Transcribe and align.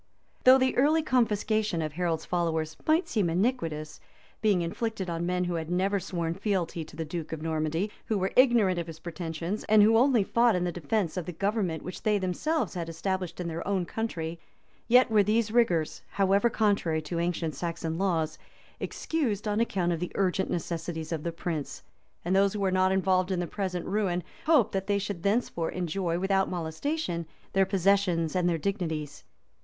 Though 0.45 0.57
the 0.57 0.75
early 0.77 1.03
confiscation 1.03 1.79
of 1.83 1.93
Harold's 1.93 2.25
followers 2.25 2.75
might 2.87 3.07
seem 3.07 3.29
iniquitous, 3.29 3.99
being 4.41 4.63
inflicted 4.63 5.11
on 5.11 5.27
men 5.27 5.43
who 5.43 5.53
had 5.53 5.69
never 5.69 5.99
sworn 5.99 6.33
fealty 6.33 6.83
to 6.85 6.95
the 6.95 7.05
duke 7.05 7.31
of 7.31 7.43
Normandy, 7.43 7.91
who 8.07 8.17
were 8.17 8.31
ignorant 8.35 8.79
of 8.79 8.87
his 8.87 8.97
pretensions, 8.97 9.63
and 9.65 9.83
who 9.83 9.95
only 9.99 10.23
fought 10.23 10.55
in 10.55 10.63
defence 10.63 11.17
of 11.17 11.27
the 11.27 11.31
government 11.31 11.83
which 11.83 12.01
they 12.01 12.17
themselves 12.17 12.73
had 12.73 12.89
established 12.89 13.39
in 13.39 13.47
their 13.47 13.67
own 13.67 13.85
country, 13.85 14.39
yet 14.87 15.11
were 15.11 15.21
these 15.21 15.51
rigors, 15.51 16.01
however 16.07 16.49
contrary 16.49 17.03
to 17.03 17.17
the 17.17 17.21
ancient 17.21 17.53
Saxon 17.53 17.99
laws, 17.99 18.39
excused 18.79 19.47
on 19.47 19.59
account 19.59 19.91
of 19.91 19.99
the 19.99 20.11
urgent 20.15 20.49
necessities 20.49 21.11
of 21.11 21.21
the 21.21 21.31
prince; 21.31 21.83
and 22.25 22.35
those 22.35 22.53
who 22.53 22.59
were 22.59 22.71
not 22.71 22.91
involved 22.91 23.29
in 23.29 23.39
the 23.39 23.45
present 23.45 23.85
ruin, 23.85 24.23
hoped 24.47 24.71
that 24.71 24.87
they 24.87 24.97
should 24.97 25.21
thenceforth 25.21 25.75
enjoy, 25.75 26.17
without 26.17 26.49
molestation, 26.49 27.27
their 27.53 27.67
possessions 27.67 28.35
and 28.35 28.49
their 28.49 28.57
dignities. 28.57 29.23